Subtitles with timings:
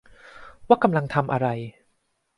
[0.67, 1.47] ว่ากำลังทำอะไร